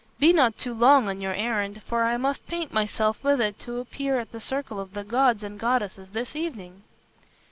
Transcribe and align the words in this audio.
Be 0.19 0.33
not 0.33 0.57
too 0.57 0.73
long 0.73 1.07
on 1.07 1.21
your 1.21 1.35
errand, 1.35 1.83
for 1.83 2.05
I 2.05 2.17
must 2.17 2.47
paint 2.47 2.73
myself 2.73 3.23
with 3.23 3.39
it 3.39 3.59
to 3.59 3.77
appear 3.77 4.17
at 4.19 4.31
the 4.31 4.39
circle 4.39 4.79
of 4.79 4.95
the 4.95 5.03
gods 5.03 5.43
and 5.43 5.59
goddesses 5.59 6.09
this 6.09 6.35
evening." 6.35 6.81